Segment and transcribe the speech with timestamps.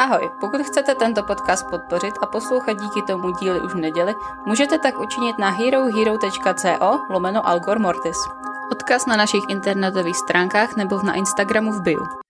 [0.00, 4.14] Ahoj, pokud chcete tento podcast podpořit a poslouchat díky tomu díly už v neděli,
[4.46, 8.16] můžete tak učinit na herohero.co lomeno Algor Mortis.
[8.72, 12.29] Odkaz na našich internetových stránkách nebo na Instagramu v bio.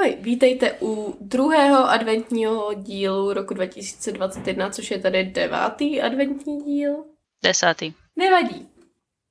[0.00, 7.04] Ahoj, vítejte u druhého adventního dílu roku 2021, což je tady devátý adventní díl.
[7.44, 7.92] Desátý.
[8.16, 8.68] Nevadí.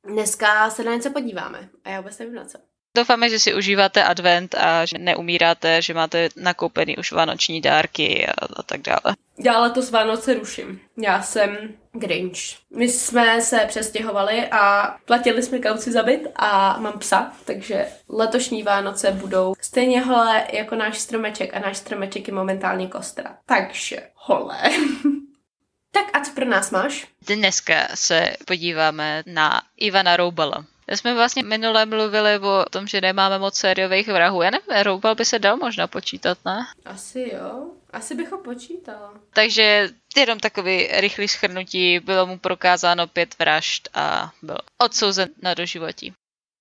[0.06, 2.58] Dneska se na něco podíváme a já vůbec nevím na co.
[2.98, 8.32] Doufáme, že si užíváte advent a že neumíráte, že máte nakoupený už vánoční dárky a,
[8.56, 9.16] a tak dále.
[9.38, 10.80] Já letos Vánoce ruším.
[10.98, 11.58] Já jsem
[11.92, 12.40] Grinch.
[12.76, 18.64] My jsme se přestěhovali a platili jsme kauci za byt a mám psa, takže letošní
[18.64, 23.38] Vánoce budou stejně holé jako náš stromeček a náš stromeček je momentálně kostra.
[23.46, 24.62] Takže holé.
[25.92, 27.08] tak a co pro nás máš?
[27.28, 30.66] Dneska se podíváme na Ivana Roubala.
[30.90, 34.42] My jsme vlastně minule mluvili o tom, že nemáme moc sériových vrahů.
[34.42, 36.66] Já nevím, Roubal by se dal možná počítat, ne?
[36.86, 37.66] Asi jo.
[37.94, 39.14] Asi bych ho počítal.
[39.34, 42.00] Takže jenom takový rychlý schrnutí.
[42.00, 46.14] Bylo mu prokázáno pět vražd a byl odsouzen na doživotí.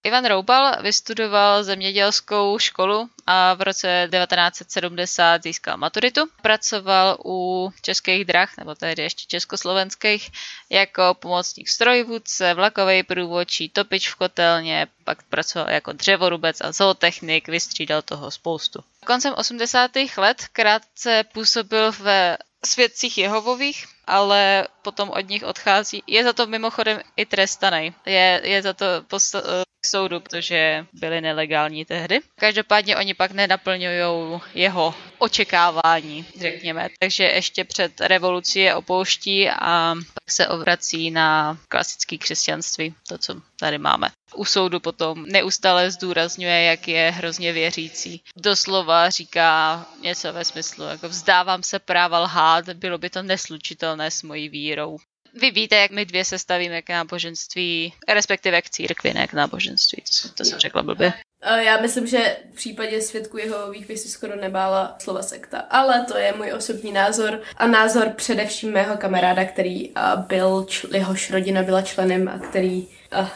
[0.04, 6.20] Ivan Roubal vystudoval zemědělskou školu a v roce 1970 získal maturitu.
[6.42, 10.30] Pracoval u českých drah, nebo tehdy ještě československých,
[10.70, 18.02] jako pomocník strojvůdce, vlakový průvodčí, topič v kotelně, pak pracoval jako dřevorubec a zootechnik, vystřídal
[18.02, 18.80] toho spoustu.
[19.06, 19.90] Koncem 80.
[20.16, 26.02] let krátce působil ve svědcích Jehovových, ale potom od nich odchází.
[26.06, 27.94] Je za to mimochodem i trestaný.
[28.06, 29.42] Je, je za to posta-
[29.80, 32.20] k soudu, protože byli nelegální tehdy.
[32.40, 36.88] Každopádně oni pak nenaplňují jeho očekávání, řekněme.
[37.00, 43.42] Takže ještě před revolucí je opouští a pak se obrací na klasické křesťanství, to, co
[43.60, 44.08] tady máme.
[44.34, 48.22] U soudu potom neustále zdůrazňuje, jak je hrozně věřící.
[48.36, 54.22] Doslova říká něco ve smyslu, jako vzdávám se práva lhát, bylo by to neslučitelné s
[54.22, 54.98] mojí vírou.
[55.34, 60.02] Vy víte, jak my dvě se stavíme k náboženství, respektive k církvi, ne k náboženství.
[60.22, 61.12] To, to jsem řekla blbě.
[61.42, 66.16] Já myslím, že v případě svědků Jehovových by si skoro nebála slova sekta, ale to
[66.16, 72.28] je můj osobní názor a názor především mého kamaráda, který byl, jehož rodina byla členem
[72.28, 72.88] a který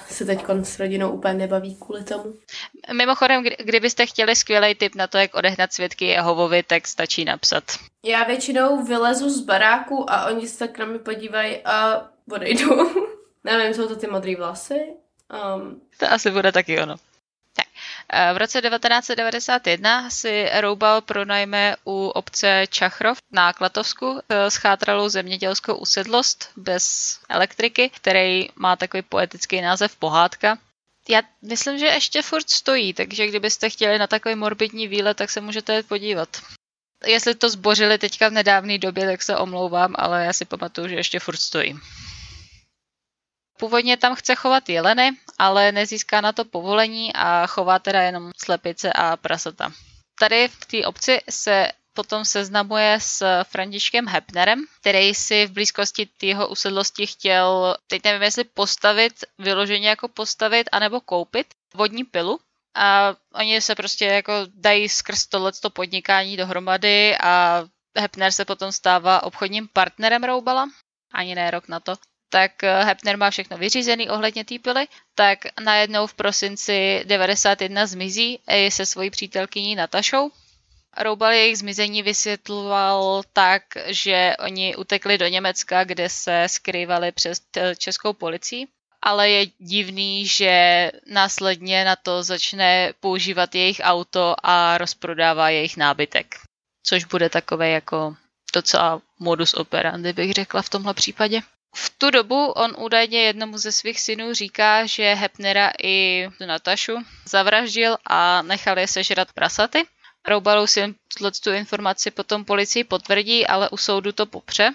[0.08, 2.34] se teď s rodinou úplně nebaví kvůli tomu.
[2.92, 7.64] Mimochodem, kdybyste chtěli skvělý tip na to, jak odehnat svědky Jehovovi, tak stačí napsat.
[8.04, 12.90] Já většinou vylezu z baráku a oni se tak na mě podívají a odejdou.
[13.44, 14.80] Nevím, jsou to ty modré vlasy?
[15.56, 16.96] Um, to asi bude taky ono.
[18.12, 18.34] Tak.
[18.34, 27.18] V roce 1991 si Roubal pronajme u obce Čachrov na Klatovsku schátralou zemědělskou usedlost bez
[27.28, 30.58] elektriky, který má takový poetický název Pohádka.
[31.08, 35.40] Já myslím, že ještě furt stojí, takže kdybyste chtěli na takový morbidní výlet, tak se
[35.40, 36.28] můžete podívat.
[37.06, 40.94] Jestli to zbořili teďka v nedávné době, tak se omlouvám, ale já si pamatuju, že
[40.94, 41.78] ještě furt stojí.
[43.58, 48.92] Původně tam chce chovat jeleny, ale nezíská na to povolení a chová teda jenom slepice
[48.92, 49.72] a prasata.
[50.18, 56.48] Tady v té obci se potom seznamuje s Františkem Hepnerem, který si v blízkosti jeho
[56.48, 62.40] usedlosti chtěl, teď nevím jestli postavit, vyloženě jako postavit, anebo koupit vodní pilu.
[62.74, 67.64] A oni se prostě jako dají skrz tohleto podnikání dohromady a
[67.98, 70.68] Hepner se potom stává obchodním partnerem Roubala,
[71.12, 71.94] ani ne rok na to
[72.32, 78.38] tak Hepner má všechno vyřízený ohledně té pily, tak najednou v prosinci 91 zmizí
[78.68, 80.30] se svojí přítelkyní Natašou.
[80.96, 87.42] Roubal jejich zmizení vysvětloval tak, že oni utekli do Německa, kde se skrývali přes
[87.78, 88.66] českou policii.
[89.02, 96.34] Ale je divný, že následně na to začne používat jejich auto a rozprodává jejich nábytek.
[96.82, 98.16] Což bude takové jako
[98.54, 101.40] docela modus operandi, bych řekla v tomhle případě.
[101.74, 106.98] V tu dobu on údajně jednomu ze svých synů říká, že Hepnera i Natašu
[107.28, 109.84] zavraždil a nechal je sežrat prasaty.
[110.28, 110.94] Roubalou si
[111.44, 114.70] tu informaci potom policii potvrdí, ale u soudu to popře.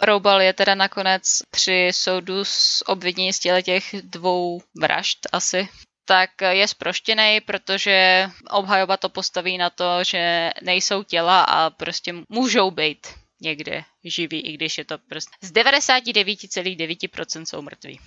[0.00, 5.68] Roubal je teda nakonec při soudu s obvinění z těch dvou vražd asi
[6.08, 12.70] tak je zproštěný, protože obhajoba to postaví na to, že nejsou těla a prostě můžou
[12.70, 13.06] být
[13.40, 18.00] někde živí, i když je to prostě z 99,9% jsou mrtví.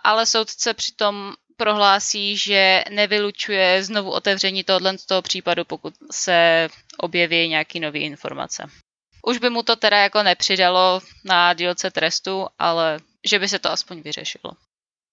[0.00, 6.68] Ale soudce přitom prohlásí, že nevylučuje znovu otevření tohoto toho případu, pokud se
[6.98, 8.70] objeví nějaký nové informace.
[9.26, 13.70] Už by mu to teda jako nepřidalo na dílce trestu, ale že by se to
[13.70, 14.52] aspoň vyřešilo.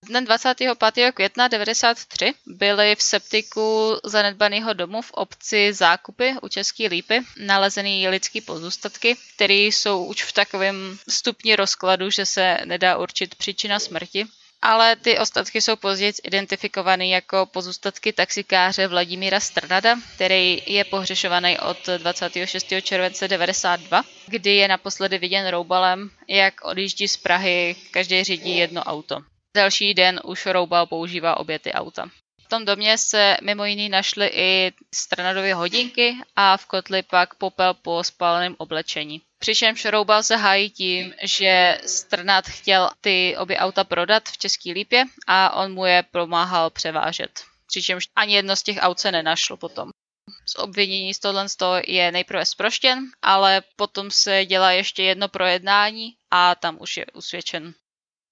[0.08, 1.12] Dne 25.
[1.12, 8.42] května 1993 byly v septiku zanedbaného domu v obci Zákupy u České lípy nalezený lidský
[8.42, 14.26] pozůstatky, které jsou už v takovém stupni rozkladu, že se nedá určit příčina smrti.
[14.62, 21.78] Ale ty ostatky jsou později identifikované jako pozůstatky taxikáře Vladimíra Strnada, který je pohřešovaný od
[21.98, 22.68] 26.
[22.82, 29.35] července 92, kdy je naposledy viděn roubalem, jak odjíždí z Prahy, každý řídí jedno auto.
[29.56, 32.10] Další den už Roubal používá obě ty auta.
[32.46, 37.74] V tom domě se mimo jiný našly i stranadové hodinky a v kotli pak popel
[37.74, 39.22] po spáleném oblečení.
[39.40, 45.04] Přičemž Roubal se hájí tím, že Strnad chtěl ty obě auta prodat v České lípě
[45.28, 47.44] a on mu je pomáhal převážet.
[47.68, 49.90] Přičemž ani jedno z těch aut se nenašlo potom.
[50.46, 51.48] Z obvinění z tohle
[51.88, 57.74] je nejprve zproštěn, ale potom se dělá ještě jedno projednání a tam už je usvědčen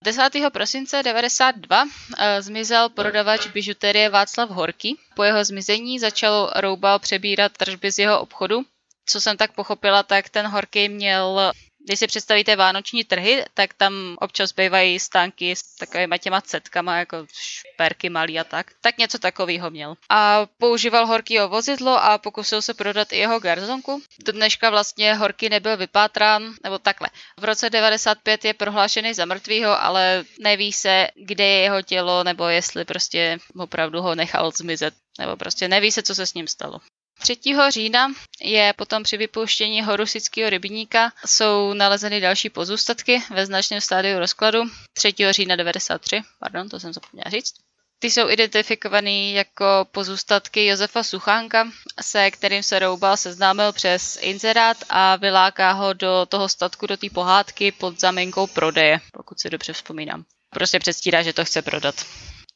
[0.04, 0.52] 10.
[0.54, 1.86] prosince 92
[2.18, 5.00] eh, zmizel prodavač bižuterie Václav Horký.
[5.16, 8.64] Po jeho zmizení začal Roubal přebírat tržby z jeho obchodu.
[9.06, 11.52] Co jsem tak pochopila, tak ten Horký měl
[11.86, 17.26] když si představíte vánoční trhy, tak tam občas bývají stánky s takovými těma cetkama, jako
[17.34, 18.72] šperky malý a tak.
[18.82, 19.96] Tak něco takového měl.
[20.10, 24.02] A používal Horkýho vozidlo a pokusil se prodat i jeho garzonku.
[24.26, 27.10] Do dneška vlastně Horký nebyl vypátrán, nebo takhle.
[27.40, 32.48] V roce 95 je prohlášený za mrtvýho, ale neví se, kde je jeho tělo, nebo
[32.48, 34.94] jestli prostě opravdu ho nechal zmizet.
[35.20, 36.80] Nebo prostě neví se, co se s ním stalo.
[37.22, 37.38] 3.
[37.70, 38.08] října
[38.42, 44.64] je potom při vypouštění horusického rybníka jsou nalezeny další pozůstatky ve značném stádiu rozkladu
[44.94, 45.14] 3.
[45.32, 47.54] října 93, pardon, to jsem zapomněla říct.
[48.00, 51.68] Ty jsou identifikovaný jako pozůstatky Josefa Suchánka,
[52.02, 57.10] se kterým se Roubal seznámil přes inzerát a vyláká ho do toho statku, do té
[57.10, 60.26] pohádky pod záminkou prodeje, pokud si dobře vzpomínám.
[60.50, 61.96] Prostě předstírá, že to chce prodat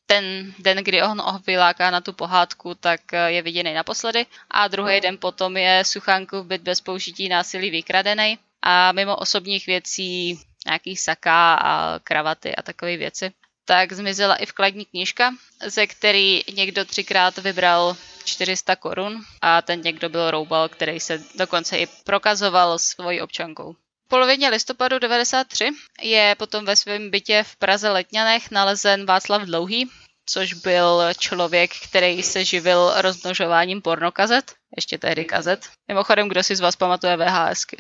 [0.07, 4.25] ten den, kdy on ho vyláká na tu pohádku, tak eh, je viděný naposledy.
[4.51, 8.37] A druhý den potom je Suchánku byt bez použití násilí vykradený.
[8.61, 13.31] A mimo osobních věcí, nějaký saka a kravaty a takové věci,
[13.65, 15.33] tak zmizela i vkladní knížka,
[15.65, 21.77] ze který někdo třikrát vybral 400 korun a ten někdo byl roubal, který se dokonce
[21.77, 23.75] i prokazoval svojí občankou.
[24.07, 25.69] V polovině listopadu 93
[26.01, 29.89] je potom ve svém bytě v Praze Letňanech nalezen Václav Dlouhý,
[30.25, 35.59] což byl člověk, který se živil rozmnožováním pornokazet, ještě tehdy kazet.
[35.87, 37.77] Mimochodem, kdo si z vás pamatuje VHSky?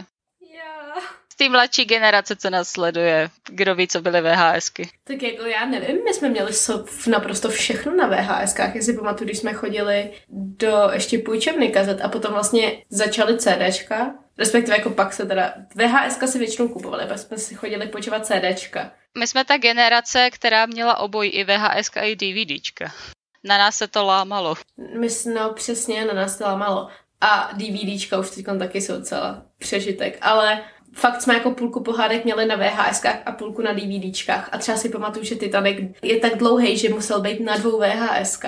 [0.53, 1.01] Já.
[1.33, 4.89] Z té mladší generace, co nás sleduje, kdo ví, co byly VHSky?
[5.03, 8.75] Tak jako já nevím, my jsme měli so, naprosto všechno na VHSkách.
[8.75, 14.13] Já si pamatuju, když jsme chodili do ještě půjčovny kazet a potom vlastně začaly CDčka,
[14.39, 18.91] respektive jako pak se teda, VHSka si většinou kupovali, pak jsme si chodili počívat CDčka.
[19.17, 22.91] My jsme ta generace, která měla oboj i VHS i DVDčka.
[23.43, 24.55] Na nás se to lámalo.
[24.99, 26.87] My jsme, no přesně, na nás to lámalo.
[27.21, 30.63] A DVDčka už teď taky jsou celá přežitek, ale
[30.93, 34.49] fakt jsme jako půlku pohádek měli na VHS a půlku na DVDčkách.
[34.51, 38.39] A třeba si pamatuju, že Titanic je tak dlouhý, že musel být na dvou VHS.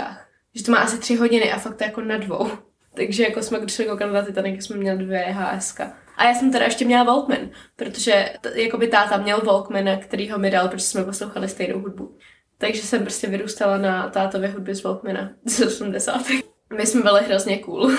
[0.56, 2.50] Že to má asi tři hodiny a fakt to jako na dvou.
[3.00, 5.80] Takže jako jsme, když jsme koukali na Titanic, jsme měli dvě VHS.
[6.18, 10.30] A já jsem teda ještě měla Walkman, protože t- jako by táta měl Walkman, který
[10.30, 12.18] ho mi dal, protože jsme poslouchali stejnou hudbu.
[12.58, 16.22] Takže jsem prostě vyrůstala na tátově hudbě z Walkmana z 80.
[16.78, 17.92] My jsme byli hrozně cool.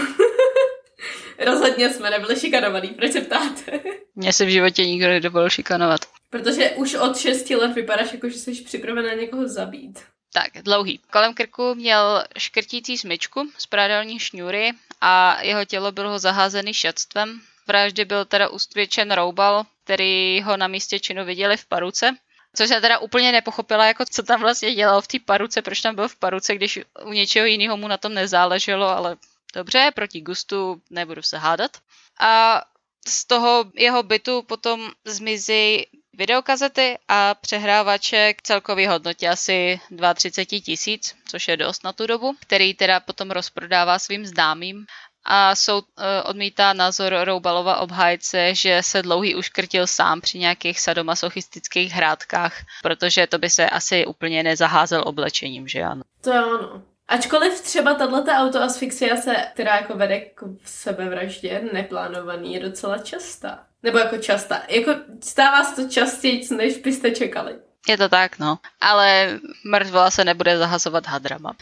[1.47, 3.81] Rozhodně jsme nebyli šikanovaný, proč se ptáte?
[4.17, 6.01] Mně se v životě nikdo nedovolil šikanovat.
[6.31, 9.99] Protože už od 6 let vypadáš jako, že jsi připravená někoho zabít.
[10.33, 11.01] Tak, dlouhý.
[11.13, 17.41] Kolem krku měl škrtící smyčku z prádelní šňůry a jeho tělo bylo zaházený šatstvem.
[17.67, 22.17] Vraždě byl teda ustvěčen roubal, který ho na místě činu viděli v paruce.
[22.55, 25.95] Což já teda úplně nepochopila, jako co tam vlastně dělal v té paruce, proč tam
[25.95, 29.17] byl v paruce, když u něčeho jiného mu na tom nezáleželo, ale
[29.55, 31.77] dobře, proti gustu nebudu se hádat.
[32.21, 32.63] A
[33.07, 39.81] z toho jeho bytu potom zmizí videokazety a přehrávače k celkové hodnotě asi
[40.15, 44.87] 32 tisíc, což je dost na tu dobu, který teda potom rozprodává svým známým
[45.25, 51.93] a soud e, odmítá názor Roubalova obhájce, že se dlouhý uškrtil sám při nějakých sadomasochistických
[51.93, 56.03] hrádkách, protože to by se asi úplně nezaházel oblečením, že ano.
[56.21, 56.83] To ano.
[57.11, 59.17] Ačkoliv třeba tato autoasfixia
[59.53, 63.67] která jako vede k sebevraždě neplánovaný, je docela častá.
[63.83, 64.63] Nebo jako častá.
[64.69, 67.55] Jako stává se to častěji, než byste čekali.
[67.89, 68.59] Je to tak, no.
[68.81, 71.57] Ale mrtvola se nebude zahazovat hadrama.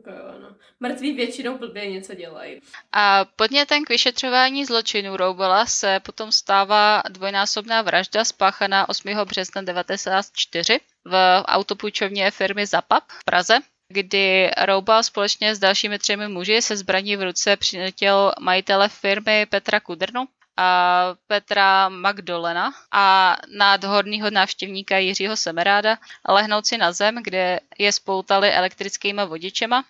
[0.00, 0.56] Okay, no.
[0.80, 2.60] Mrtví většinou blbě něco dělají.
[2.92, 9.08] A podnětem k vyšetřování zločinu Roubela se potom stává dvojnásobná vražda spáchaná 8.
[9.24, 13.58] března 1994 v autopůjčovně firmy Zapap v Praze,
[13.88, 19.80] kdy Roubal společně s dalšími třemi muži se zbraní v ruce přinetěl majitele firmy Petra
[19.80, 20.24] Kudrnu
[20.56, 25.98] a Petra Magdolena a nádhorného návštěvníka Jiřího Semeráda
[26.28, 29.84] lehnout si na zem, kde je spoutali elektrickýma vodičema.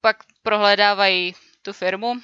[0.00, 2.14] Pak prohledávají tu firmu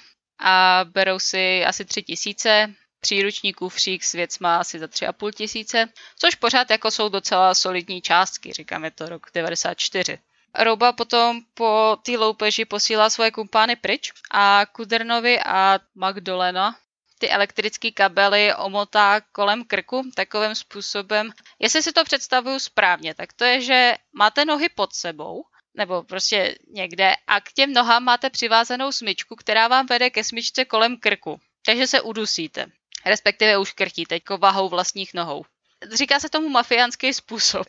[0.40, 5.32] a berou si asi tři tisíce, příručníků kufřík s věcma asi za tři a půl
[5.32, 10.18] tisíce, což pořád jako jsou docela solidní částky, říkám, je to rok 94.
[10.58, 16.76] Rouba potom po té loupeži posílá svoje kumpány pryč a Kudernovi a Magdolena
[17.18, 21.32] ty elektrické kabely omotá kolem krku takovým způsobem.
[21.58, 25.44] Jestli si to představuju správně, tak to je, že máte nohy pod sebou,
[25.74, 30.64] nebo prostě někde a k těm nohám máte přivázanou smyčku, která vám vede ke smyčce
[30.64, 31.40] kolem krku.
[31.66, 32.66] Takže se udusíte.
[33.06, 35.44] Respektive už krtíte jako vahou vlastních nohou.
[35.92, 37.66] Říká se tomu mafiánský způsob.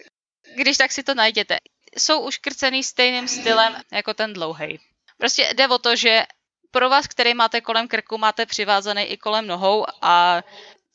[0.56, 1.58] Když tak si to najděte.
[1.98, 4.80] Jsou už krcený stejným stylem jako ten dlouhý.
[5.18, 6.26] Prostě jde o to, že
[6.72, 10.44] pro vás, který máte kolem krku, máte přivázaný i kolem nohou a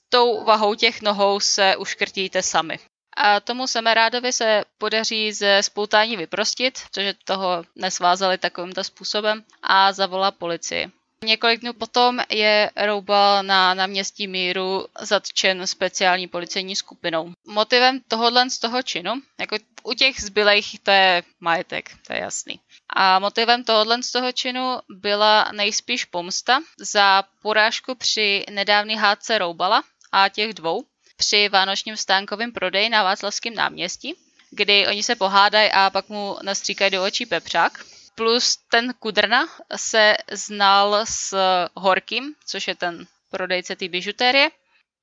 [0.09, 2.78] tou vahou těch nohou se uškrtíte sami.
[3.16, 10.30] A tomu Semerádovi se podaří ze spoutání vyprostit, protože toho nesvázali takovýmto způsobem a zavolá
[10.30, 10.90] policii.
[11.25, 17.33] Několik dnů potom je Roubal na náměstí Míru zatčen speciální policejní skupinou.
[17.47, 22.61] Motivem tohohle z toho činu, jako u těch zbylejch to je majetek, to je jasný.
[22.97, 29.83] A motivem tohohle z toho činu byla nejspíš pomsta za porážku při nedávný hádce Roubala
[30.12, 30.85] a těch dvou
[31.17, 34.14] při vánočním stánkovém prodeji na Václavském náměstí,
[34.50, 37.91] kdy oni se pohádají a pak mu nastříkají do očí pepřák.
[38.14, 41.37] Plus ten Kudrna se znal s
[41.75, 44.50] Horkým, což je ten prodejce té bižutérie.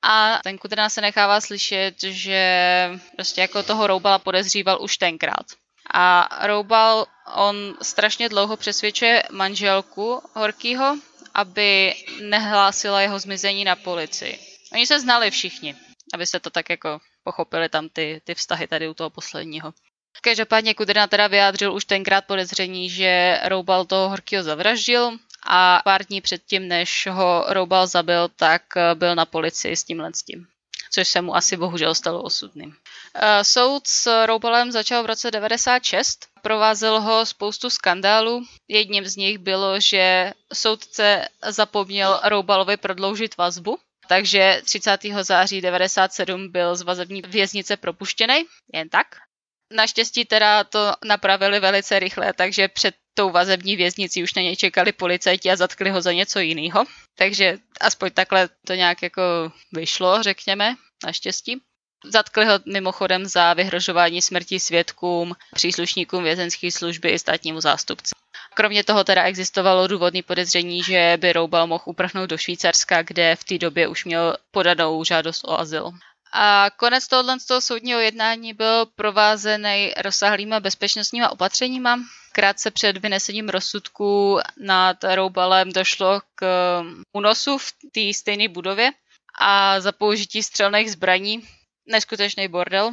[0.01, 2.41] A ten Kudrna se nechává slyšet, že
[3.15, 5.45] prostě jako toho Roubala podezříval už tenkrát.
[5.93, 10.97] A Roubal, on strašně dlouho přesvědčuje manželku Horkýho,
[11.33, 14.39] aby nehlásila jeho zmizení na policii.
[14.73, 15.75] Oni se znali všichni,
[16.13, 19.73] abyste to tak jako pochopili tam ty, ty vztahy tady u toho posledního.
[20.21, 25.11] Každopádně Kudrna teda vyjádřil už tenkrát podezření, že Roubal toho Horkýho zavraždil
[25.47, 28.61] a pár dní předtím, než ho Roubal zabil, tak
[28.93, 30.47] byl na policii s tímhle s tím
[30.91, 32.75] což se mu asi bohužel stalo osudným.
[33.15, 36.25] Eh, soud s Roubalem začal v roce 96.
[36.41, 38.43] Provázel ho spoustu skandálů.
[38.67, 45.23] Jedním z nich bylo, že soudce zapomněl Roubalovi prodloužit vazbu, takže 30.
[45.23, 49.07] září 97 byl z vazební věznice propuštěný, jen tak.
[49.73, 54.91] Naštěstí teda to napravili velice rychle, takže před tou vazební věznicí už na něj čekali
[54.91, 56.85] policajti a zatkli ho za něco jiného.
[57.17, 59.21] Takže aspoň takhle to nějak jako
[59.71, 61.61] vyšlo, řekněme, naštěstí.
[62.05, 68.11] Zatkli ho mimochodem za vyhrožování smrti svědkům, příslušníkům vězenské služby i státnímu zástupci.
[68.53, 73.43] Kromě toho teda existovalo důvodný podezření, že by Roubal mohl uprchnout do Švýcarska, kde v
[73.43, 75.91] té době už měl podanou žádost o azyl.
[76.31, 81.99] A konec tohoto toho soudního jednání byl provázený rozsáhlýma bezpečnostníma opatřeníma.
[82.31, 86.45] Krátce před vynesením rozsudku nad Roubalem došlo k
[87.13, 88.91] únosu v té stejné budově
[89.39, 91.47] a za použití střelných zbraní.
[91.87, 92.91] Neskutečný bordel.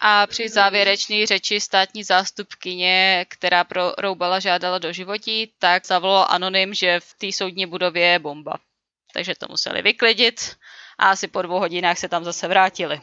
[0.00, 6.74] A při závěrečné řeči státní zástupkyně, která pro Roubala žádala do životí, tak zavolal anonym,
[6.74, 8.58] že v té soudní budově je bomba.
[9.12, 10.56] Takže to museli vyklidit
[10.98, 13.00] a asi po dvou hodinách se tam zase vrátili.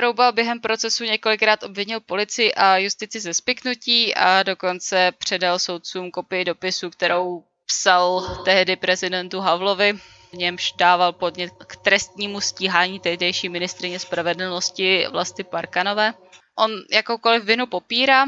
[0.00, 6.44] Roubal během procesu několikrát obvinil policii a justici ze spiknutí a dokonce předal soudcům kopii
[6.44, 9.98] dopisu, kterou psal tehdy prezidentu Havlovi.
[10.32, 16.14] V němž dával podnět k trestnímu stíhání tehdejší ministrině spravedlnosti Vlasty Parkanové.
[16.58, 18.26] On jakoukoliv vinu popírá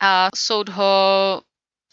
[0.00, 1.42] a soud ho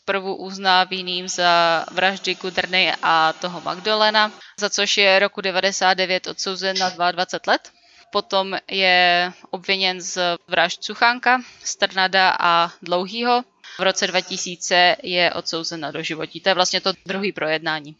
[0.10, 6.78] zprvu uzná vinným za vraždy Kudrny a toho Magdalena, za což je roku 99 odsouzen
[6.78, 7.70] na 22 let.
[8.12, 13.44] Potom je obviněn z vražd Suchánka, Strnada a Dlouhýho.
[13.80, 16.42] V roce 2000 je odsouzen na doživotí.
[16.42, 17.96] To je vlastně to druhý projednání.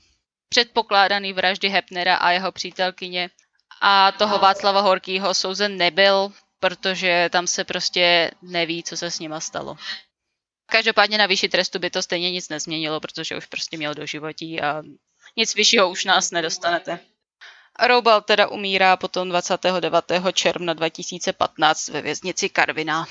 [0.50, 3.30] Předpokládaný vraždy Hepnera a jeho přítelkyně
[3.82, 9.40] a toho Václava Horkýho souzen nebyl, protože tam se prostě neví, co se s nima
[9.40, 9.78] stalo.
[10.70, 14.62] Každopádně na vyšší trestu by to stejně nic nezměnilo, protože už prostě měl do životí
[14.62, 14.82] a
[15.38, 17.00] nic vyššího už nás nedostanete.
[17.88, 20.06] Roubal teda umírá potom 29.
[20.34, 23.06] června 2015 ve věznici Karviná.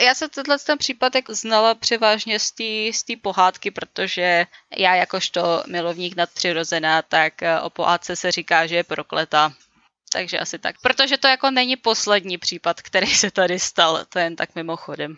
[0.00, 2.52] Já se tenhle ten případ jak znala převážně z
[3.04, 8.84] té pohádky, protože já jakožto milovník nadpřirozená, tak eh, o pohádce se říká, že je
[8.84, 9.52] prokleta.
[10.12, 10.76] Takže asi tak.
[10.82, 15.16] Protože to jako není poslední případ, který se tady stal, to jen tak mimochodem.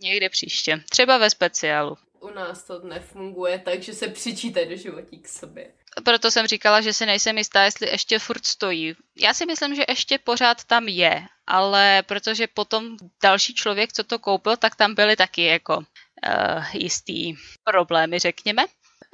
[0.00, 0.80] Někdy příště.
[0.90, 1.96] Třeba ve speciálu.
[2.20, 5.70] U nás to nefunguje, takže se přičítají do životí k sobě.
[6.04, 8.94] Proto jsem říkala, že si nejsem jistá, jestli ještě furt stojí.
[9.16, 14.18] Já si myslím, že ještě pořád tam je, ale protože potom další člověk, co to
[14.18, 18.64] koupil, tak tam byly taky jako uh, jistý problémy, řekněme.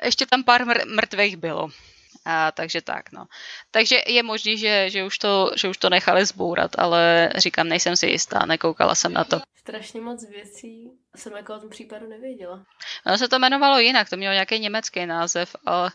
[0.03, 1.69] Ještě tam pár mr- mrtvých bylo.
[2.25, 3.27] A, takže tak, no.
[3.71, 7.97] Takže je možný, že, že, už to, že už to nechali zbourat, ale říkám, nejsem
[7.97, 9.41] si jistá, nekoukala jsem na to.
[9.67, 12.65] Strašně moc věcí jsem jako o tom případu nevěděla.
[13.07, 15.91] Ono se to jmenovalo jinak, to mělo nějaký německý název, ale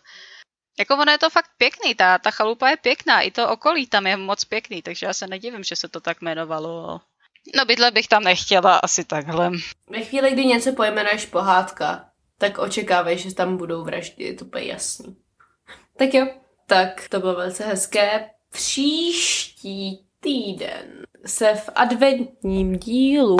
[0.79, 4.07] jako ono je to fakt pěkný, ta, ta chalupa je pěkná, i to okolí tam
[4.07, 7.01] je moc pěkný, takže já se nedivím, že se to tak jmenovalo.
[7.55, 9.51] No bydle bych tam nechtěla asi takhle.
[9.89, 14.65] Ve chvíli, kdy něco pojmenuješ pohádka, tak očekávej, že tam budou vraždy, je to úplně
[14.65, 15.17] jasný.
[15.97, 16.27] Tak jo,
[16.65, 18.29] tak to bylo velice hezké.
[18.49, 23.37] Příští týden se v adventním dílu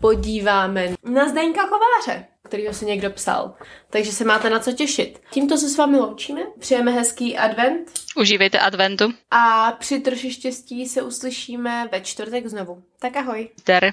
[0.00, 3.54] podíváme na Zdeňka Kováře, kterýho si někdo psal.
[3.90, 5.20] Takže se máte na co těšit.
[5.30, 6.40] Tímto se s vámi loučíme.
[6.58, 7.90] Přejeme hezký advent.
[8.16, 9.12] Užívejte adventu.
[9.30, 12.82] A při troši štěstí se uslyšíme ve čtvrtek znovu.
[12.98, 13.48] Tak ahoj.
[13.66, 13.92] Der.